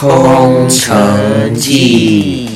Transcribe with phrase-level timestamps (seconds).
[0.00, 2.48] 空城计》。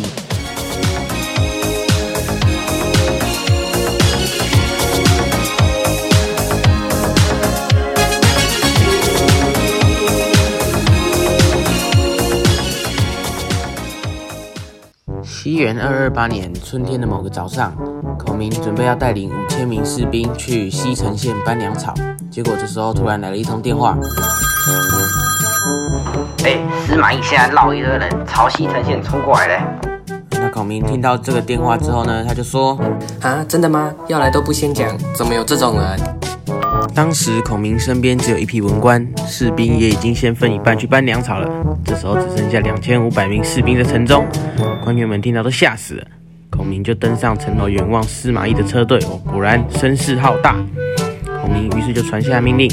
[15.22, 17.76] 西元二二八年春天的某个早上，
[18.18, 21.92] 孔明准备要带领五千名士兵去西城县搬粮草，
[22.30, 23.98] 结果这时候突然来了一通电话。
[26.44, 29.60] 哎，司马懿现在绕一堆人朝西城县冲过来嘞。
[30.32, 32.78] 那孔明听到这个电话之后呢，他就说：
[33.22, 33.90] 啊，真的吗？
[34.08, 35.98] 要来都不先讲，怎么有这种人？
[36.94, 41.48] 当时孔明身边只有一批文官，士兵也已经先分一半去搬粮草了。
[41.82, 44.26] 这时候只剩下两千五百名士兵在城中，
[44.82, 46.04] 官员们听到都吓死了。
[46.50, 50.56] 孔明就登上城楼远望司马懿的车队，哦，果然声势浩大。
[51.40, 52.70] 孔明于是就传下命令：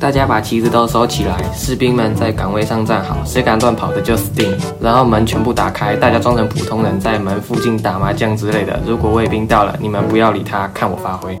[0.00, 4.56] 大家把旗子都收起来，士兵们在岗位上站好，谁敢乱跑的就死定。
[4.80, 8.78] 然后门全部打开，大家装成普通人在门附近打麻将之类的。
[8.86, 11.36] 如果卫兵到了，你们不要理他，看我发挥。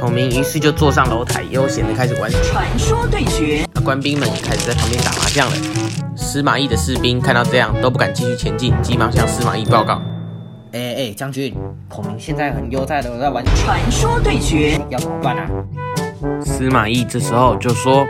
[0.00, 3.66] 孔明于是就坐上楼台，悠闲的开始玩传说对决。
[3.74, 5.56] 那官兵们也开始在旁边打麻将了。
[6.16, 10.00] 司马懿的士兵看到这样都不敢继续前进，急忙向司马懿报告
[10.72, 11.54] ：“哎哎，将军，
[11.90, 15.46] 孔明现在很悠哉的在玩传说对决，要怎么办啊？”
[16.44, 18.06] 司马懿这时候就说：“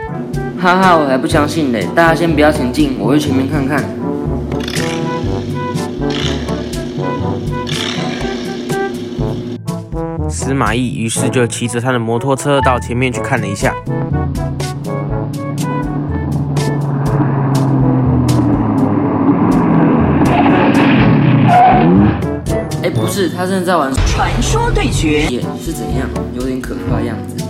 [0.59, 1.87] 哈哈，我还不相信嘞！
[1.95, 3.83] 大家先不要前进，我去前面看看。”
[10.29, 13.73] 司马懿于是就骑着他的摩托车到前面去看了一下。
[22.83, 25.27] 哎，不是，他真的在玩传说对决，
[25.59, 26.07] 是怎样？
[26.33, 27.44] 有点可怕的样子，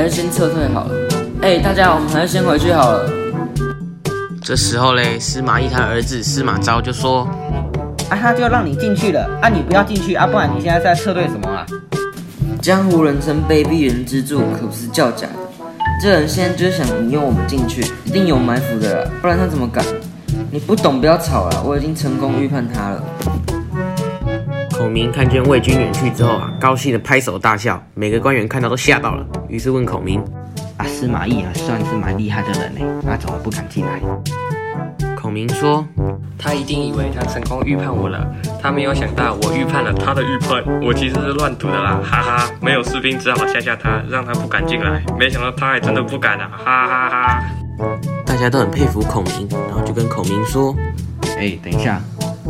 [0.00, 0.94] 还是先撤退好了。
[1.42, 3.06] 哎，大家，我们还是先回去好了。
[4.40, 7.28] 这时候嘞，司马懿他的儿子司马昭就说
[8.08, 11.66] ：“啊，他就让你进去了，啊，你不要进去啊，不然你现在在撤退什么啊？”
[12.62, 15.34] 江湖人称卑鄙人之助，可不是叫假的。
[16.02, 19.84] 这人现在就是想引诱我们进去，一定有埋伏的，不然他怎么敢？
[20.50, 23.04] 你不懂，不要吵了，我已经成功预判他了。
[24.80, 30.24] 孔明看见魏军远去之后啊，高兴的拍手大笑，每个官员看到都吓到了，于是问孔明
[30.78, 34.00] ：“啊，司马懿啊，算是蛮厉害的人呢，那怎么不敢进来？”
[35.20, 35.86] 孔明说
[36.40, 38.26] ：“他一定以为他成功预判我了，
[38.58, 40.64] 他没有想到我预判了他的预判。
[40.82, 42.50] 我其实是乱赌的啦，哈哈！
[42.62, 45.04] 没有士兵，只好吓吓他，让他不敢进来。
[45.18, 47.42] 没想到他还真的不敢啊，哈哈哈！”
[48.24, 50.74] 大家都很佩服孔明，然后就跟孔明说
[51.36, 52.00] ：“哎，等一下，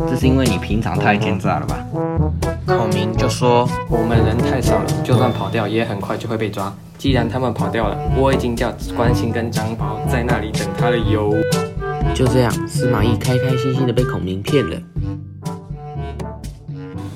[0.07, 1.85] 这是因为你平常太奸诈了吧？”
[2.65, 6.73] 孔明就说：“我们人太少了，就算跑掉，也很快就会被抓。
[6.97, 11.33] 既然他们跑掉了，我已经叫关兴跟张宝在那里等他了哟。”
[12.13, 14.77] 就这样，司马懿开开心心的被孔明骗了。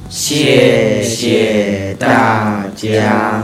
[0.09, 3.43] 谢谢大家。